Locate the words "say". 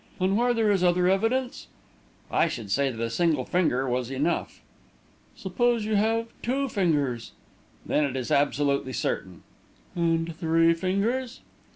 2.71-2.89